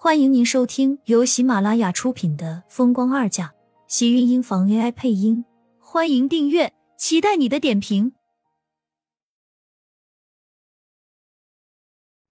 [0.00, 3.46] 欢迎您收听由喜马拉雅出品的《风光二嫁》，
[3.88, 5.44] 喜运音房 AI 配音。
[5.80, 8.12] 欢迎订阅，期待你的点评。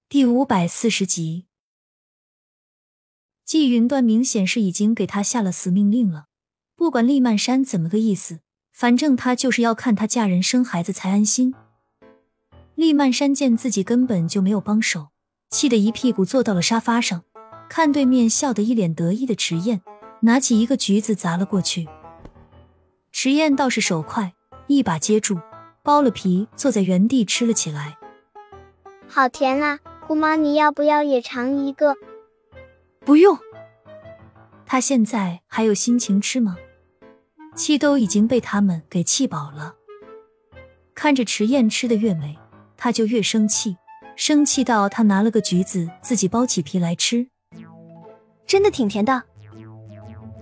[0.07, 1.47] 第五百四十集，
[3.43, 6.27] 季云端明显是已经给他下了死命令了，
[6.73, 8.39] 不管厉曼山怎么个意思，
[8.71, 11.53] 反正他就是要看她嫁人生孩子才安心。
[12.75, 15.09] 厉曼山见自己根本就没有帮手。
[15.49, 17.23] 气得一屁股坐到了沙发上，
[17.69, 19.81] 看对面笑得一脸得意的迟燕，
[20.21, 21.87] 拿起一个橘子砸了过去。
[23.11, 24.33] 迟燕倒是手快，
[24.67, 25.39] 一把接住，
[25.83, 27.97] 剥了皮，坐在原地吃了起来。
[29.07, 31.95] 好甜啊，姑妈，你要不要也尝一个？
[33.05, 33.37] 不用。
[34.65, 36.57] 他现在还有心情吃吗？
[37.55, 39.75] 气都已经被他们给气饱了。
[40.93, 42.37] 看着迟燕吃的越美，
[42.75, 43.77] 他就越生气。
[44.15, 47.27] 生气到他拿了个橘子自己剥起皮来吃，
[48.47, 49.21] 真的挺甜的。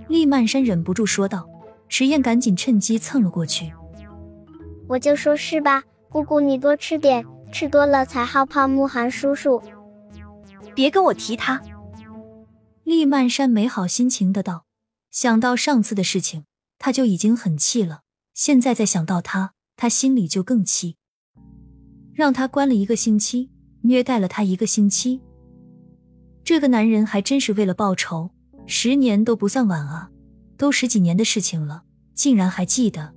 [0.07, 1.49] 厉曼山忍不住说道，
[1.89, 3.73] 池燕赶紧趁机蹭了过去。
[4.87, 9.61] 我就说是吧，姑姑你多吃点，吃多了才好泡慕寒叔叔。
[10.75, 11.61] 别跟我提他。
[12.83, 14.65] 厉曼山没好心情的道，
[15.09, 16.45] 想到上次的事情，
[16.77, 18.01] 他就已经很气了，
[18.35, 20.97] 现在再想到他，他心里就更气，
[22.13, 23.49] 让他关了一个星期。
[23.81, 25.21] 虐待了他一个星期，
[26.45, 28.29] 这个男人还真是为了报仇，
[28.67, 30.11] 十年都不算晚啊，
[30.57, 31.81] 都十几年的事情了，
[32.13, 33.11] 竟然还记得。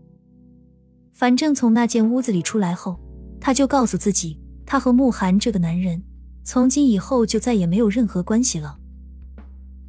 [1.12, 2.98] 反正从那间屋子里出来后，
[3.38, 6.02] 他就告诉自己，他和慕寒这个男人
[6.42, 8.78] 从今以后就再也没有任何关系了，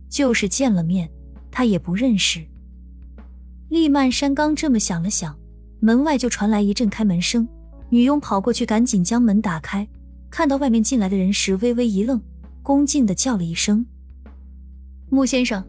[0.09, 1.09] 就是见了面
[1.49, 2.45] 他也不认识。
[3.69, 5.33] 厉曼山刚这么想了想，
[5.79, 7.47] 门外就传来一阵开门声，
[7.89, 9.87] 女佣跑过去，赶紧将门打开。
[10.29, 12.21] 看到外面进来的人时，微微一愣，
[12.69, 13.83] 恭敬的叫了一声
[15.09, 15.65] ：“穆先生。”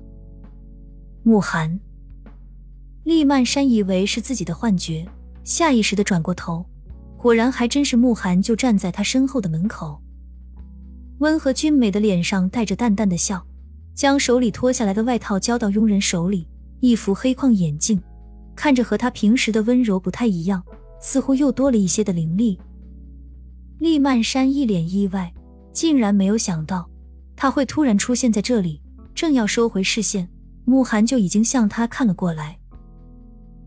[1.24, 1.80] 慕寒。
[3.04, 5.08] 厉曼山以为是自己的幻觉，
[5.42, 6.62] 下意识的转过头，
[7.16, 9.98] 果然还真是慕寒，就站在他身后的门口。
[11.20, 13.42] 温和俊美的脸上带着淡淡的笑，
[13.94, 16.46] 将手里脱下来的外套交到佣人手里，
[16.80, 17.98] 一副黑框眼镜，
[18.54, 20.62] 看着和他平时的温柔不太一样，
[21.00, 22.60] 似乎又多了一些的凌厉。
[23.78, 25.32] 厉曼山一脸意外，
[25.72, 26.88] 竟然没有想到
[27.36, 28.82] 他会突然出现在这里。
[29.12, 30.30] 正要收回视线，
[30.64, 32.58] 慕寒就已经向他看了过来。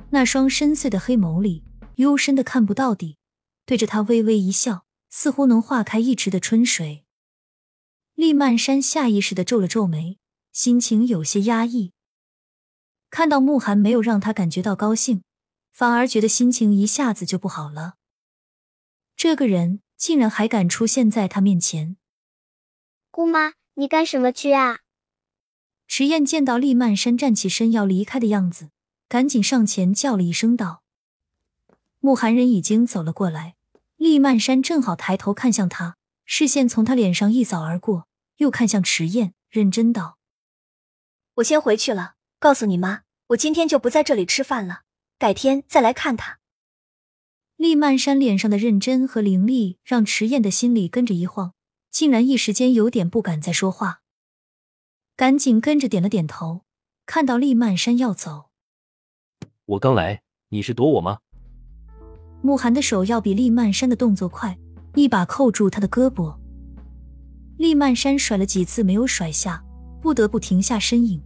[0.09, 1.63] 那双深邃的黑眸里，
[1.97, 3.17] 幽深的看不到底，
[3.63, 7.05] 对着他微微一笑，似乎能化开一池的春水。
[8.15, 10.17] 厉曼山下意识的皱了皱眉，
[10.51, 11.91] 心情有些压抑。
[13.11, 15.21] 看到慕寒没有让他感觉到高兴，
[15.71, 17.95] 反而觉得心情一下子就不好了。
[19.15, 19.82] 这个人。
[20.03, 21.95] 竟然还敢出现在他面前！
[23.09, 24.79] 姑妈，你干什么去啊？
[25.87, 28.71] 迟燕见到厉曼山站起身要离开的样子，
[29.07, 30.83] 赶紧上前叫了一声道
[32.03, 33.55] ：“慕寒人已经走了过来。”
[33.95, 40.17] 厉曼山正好抬头看向他，视线从他脸上一扫而过，又看向迟燕，认真道
[41.35, 44.81] ：“我先回去了，告诉你妈，我今天就不在这里吃饭了，
[45.17, 46.39] 改天再来看他。”
[47.63, 51.53] 厉曼山脸上的认真和凌厉，让迟燕的心里跟着一晃，
[51.89, 54.01] 竟然一时间有点不敢再说话，
[55.15, 56.63] 赶紧跟着点了点头。
[57.05, 58.49] 看到厉曼山要走，
[59.65, 61.19] 我刚来，你是躲我吗？
[62.41, 64.59] 慕寒的手要比厉曼山的动作快，
[64.95, 66.35] 一把扣住他的胳膊。
[67.55, 69.63] 厉曼山甩了几次没有甩下，
[70.01, 71.23] 不得不停下身影，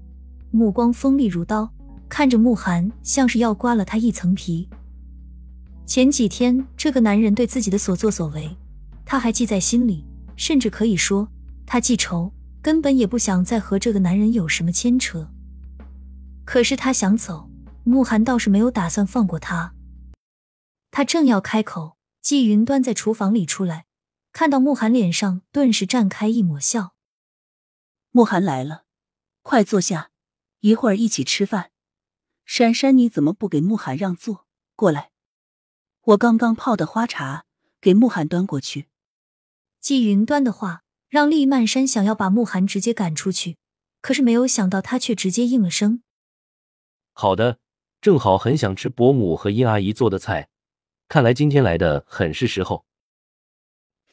[0.51, 1.67] 目光锋利如刀，
[2.07, 4.69] 看着慕寒，像是要刮了他一层皮。
[5.87, 8.53] 前几天，这个男人对自己的所作所为，
[9.05, 10.05] 他还记在心里，
[10.35, 11.25] 甚至可以说，
[11.65, 12.29] 他记仇，
[12.61, 15.31] 根本也不想再和这个男人有什么牵扯。
[16.43, 17.49] 可是他想走，
[17.85, 19.73] 慕寒倒是没有打算放过他。
[20.91, 23.85] 他正要开口，季云端在厨房里出来，
[24.33, 26.95] 看到慕寒脸上顿时绽开一抹笑。
[28.11, 28.83] 慕寒来了，
[29.41, 30.09] 快坐下，
[30.59, 31.71] 一会儿一起吃饭。
[32.43, 34.45] 珊珊，你怎么不给慕寒让座？
[34.75, 35.11] 过来。
[36.07, 37.43] 我刚刚泡的花茶，
[37.81, 38.87] 给慕寒端过去。
[39.81, 43.57] 季云端的话让厉曼山想要把慕寒直接赶出去，
[43.99, 46.01] 可是没有想到他却直接应了声
[47.11, 47.59] ：“好的，
[47.99, 50.47] 正好很想吃伯母和殷阿姨做的菜，
[51.09, 52.85] 看来今天来的很是时候。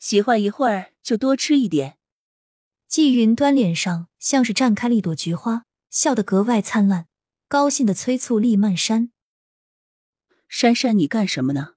[0.00, 1.98] 喜欢一会儿就多吃一点。”
[2.88, 7.06] 季云端脸上像是绽开了一朵菊花，笑得格外灿烂，
[7.46, 9.12] 高兴的催促厉曼山
[10.48, 11.73] ：“珊珊，你干什么呢？”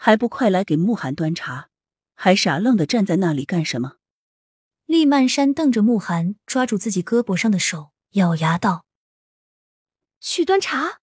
[0.00, 1.70] 还不快来给慕寒端茶，
[2.14, 3.96] 还傻愣的站在那里干什么？
[4.86, 8.86] 厉曼山瞪着慕寒，抓住自己胳膊上的手，咬牙道
[10.20, 11.00] ：“去端茶。”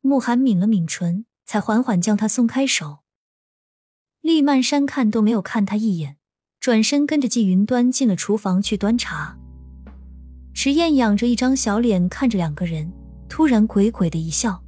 [0.00, 3.00] 慕寒抿了抿唇，才缓缓将他松开手。
[4.20, 6.18] 厉曼山看都没有看他一眼，
[6.60, 9.36] 转身跟着季云端进了厨房去端茶。
[10.54, 12.92] 池燕仰着一张小脸看着两个人，
[13.28, 14.62] 突然鬼鬼的一笑：“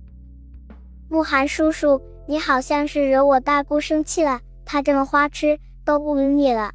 [1.08, 6.72] 慕寒叔叔，你好像是惹我大姑生气了，她这么花痴，都不理你了。”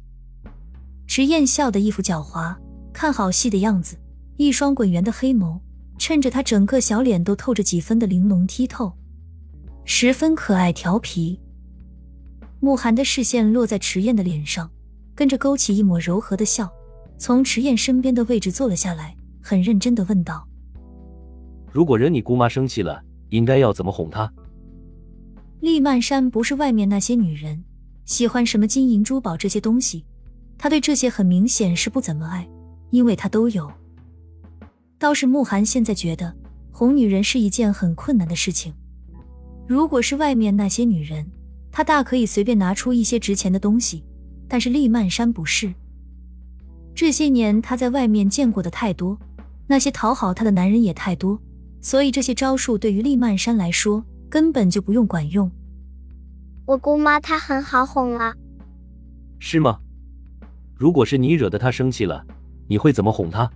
[1.08, 2.56] 池燕笑得一副狡猾、
[2.92, 3.96] 看好戏的样子，
[4.36, 5.58] 一双滚圆的黑眸，
[5.98, 8.92] 衬着她整个小脸都透着几分的玲珑剔透，
[9.84, 11.40] 十分可爱调皮。
[12.60, 14.70] 慕寒的视线落在池燕的脸上，
[15.16, 16.70] 跟着勾起一抹柔和的笑，
[17.18, 20.46] 从池燕身边的位置坐了下来，很认真的问道
[21.72, 24.32] ：“如果惹你姑妈生气了，应该要怎么哄她？”
[25.60, 27.62] 厉曼山不是外面那些女人，
[28.06, 30.04] 喜欢什么金银珠宝这些东西。
[30.56, 32.48] 他对这些很明显是不怎么爱，
[32.90, 33.70] 因为他都有。
[34.98, 36.34] 倒是慕寒现在觉得
[36.70, 38.72] 哄女人是一件很困难的事情。
[39.66, 41.26] 如果是外面那些女人，
[41.70, 44.02] 他大可以随便拿出一些值钱的东西，
[44.48, 45.72] 但是厉曼山不是。
[46.94, 49.18] 这些年他在外面见过的太多，
[49.66, 51.38] 那些讨好他的男人也太多，
[51.80, 55.50] 所以这些招数对于厉曼山来说根本就不用管用。
[56.64, 58.32] 我姑妈她很好哄啊，
[59.40, 59.80] 是吗？
[60.74, 62.24] 如果是你惹得她生气了，
[62.68, 63.50] 你会怎么哄她？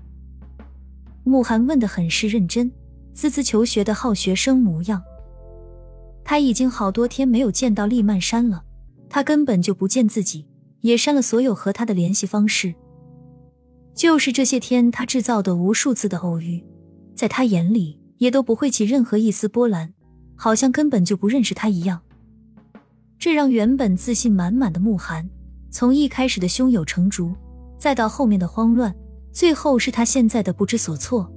[1.22, 2.70] 慕寒问的很是认真，
[3.14, 5.02] 孜孜求学的好学生模样。
[6.22, 8.64] 他已经好多天没有见到厉曼山了，
[9.08, 10.46] 他根本就不见自己，
[10.80, 12.74] 也删了所有和他的联系方式。
[13.94, 16.64] 就是这些天他制造的无数次的偶遇，
[17.14, 19.94] 在他眼里也都不会起任何一丝波澜，
[20.36, 22.00] 好像根本就不认识他一样。
[23.18, 25.28] 这让原本自信满满的慕寒。
[25.70, 27.34] 从一开始的胸有成竹，
[27.78, 28.94] 再到后面的慌乱，
[29.32, 31.28] 最后是他现在的不知所措。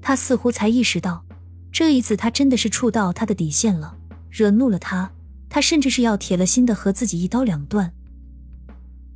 [0.00, 1.24] 他似乎才意识到，
[1.72, 3.96] 这一次他真的是触到他的底线了，
[4.30, 5.10] 惹怒了他，
[5.48, 7.92] 他甚至是要铁了心的和自己一刀两断。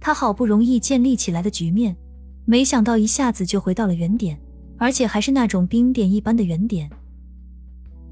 [0.01, 1.97] 他好不容易建立起来的局面，
[2.45, 4.41] 没想到一下子就回到了原点，
[4.77, 6.91] 而且还是那种冰点一般的原点。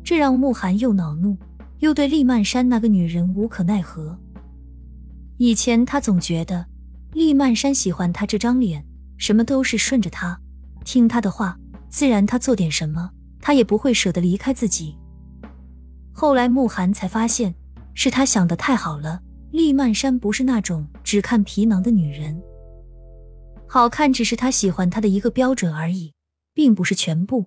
[0.02, 1.36] 这让慕寒又恼怒，
[1.78, 4.18] 又对厉曼山那个女人无可奈何。
[5.36, 6.66] 以前他总觉得
[7.12, 8.84] 厉曼山喜欢他这张脸，
[9.16, 10.40] 什么都是顺着他，
[10.84, 11.58] 听他的话，
[11.88, 13.10] 自然他做点什么，
[13.40, 14.96] 他也不会舍得离开自己。
[16.12, 17.54] 后来慕寒才发现，
[17.94, 19.20] 是他想的太好了。
[19.50, 22.38] 厉曼山不是那种只看皮囊的女人，
[23.66, 26.12] 好看只是他喜欢她的一个标准而已，
[26.52, 27.46] 并不是全部。